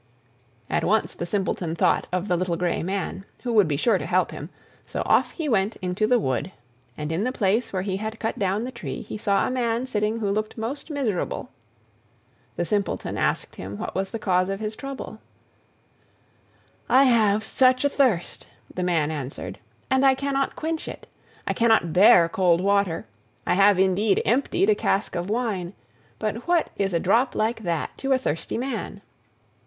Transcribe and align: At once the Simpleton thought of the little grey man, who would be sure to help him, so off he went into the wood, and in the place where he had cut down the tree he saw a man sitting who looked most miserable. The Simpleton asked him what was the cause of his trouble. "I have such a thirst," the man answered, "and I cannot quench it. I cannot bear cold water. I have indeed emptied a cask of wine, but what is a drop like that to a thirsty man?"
At 0.67 0.83
once 0.83 1.13
the 1.13 1.27
Simpleton 1.27 1.75
thought 1.75 2.07
of 2.11 2.27
the 2.27 2.35
little 2.35 2.55
grey 2.57 2.81
man, 2.81 3.23
who 3.43 3.53
would 3.53 3.67
be 3.67 3.77
sure 3.77 3.99
to 3.99 4.05
help 4.07 4.31
him, 4.31 4.49
so 4.83 5.03
off 5.05 5.33
he 5.33 5.47
went 5.47 5.75
into 5.75 6.07
the 6.07 6.17
wood, 6.17 6.51
and 6.97 7.11
in 7.11 7.23
the 7.23 7.31
place 7.31 7.71
where 7.71 7.83
he 7.83 7.97
had 7.97 8.19
cut 8.19 8.39
down 8.39 8.63
the 8.63 8.71
tree 8.71 9.03
he 9.03 9.15
saw 9.15 9.45
a 9.45 9.51
man 9.51 9.85
sitting 9.85 10.17
who 10.17 10.31
looked 10.31 10.57
most 10.57 10.89
miserable. 10.89 11.51
The 12.55 12.65
Simpleton 12.65 13.15
asked 13.15 13.57
him 13.57 13.77
what 13.77 13.93
was 13.93 14.09
the 14.09 14.17
cause 14.17 14.49
of 14.49 14.59
his 14.59 14.75
trouble. 14.75 15.19
"I 16.89 17.03
have 17.03 17.43
such 17.43 17.85
a 17.85 17.87
thirst," 17.89 18.47
the 18.73 18.81
man 18.81 19.11
answered, 19.11 19.59
"and 19.91 20.03
I 20.03 20.15
cannot 20.15 20.55
quench 20.55 20.87
it. 20.87 21.05
I 21.45 21.53
cannot 21.53 21.93
bear 21.93 22.27
cold 22.27 22.59
water. 22.59 23.05
I 23.45 23.53
have 23.53 23.77
indeed 23.77 24.23
emptied 24.25 24.71
a 24.71 24.73
cask 24.73 25.15
of 25.15 25.29
wine, 25.29 25.73
but 26.17 26.47
what 26.47 26.71
is 26.75 26.91
a 26.95 26.99
drop 26.99 27.35
like 27.35 27.59
that 27.61 27.95
to 27.99 28.13
a 28.13 28.17
thirsty 28.17 28.57
man?" 28.57 29.03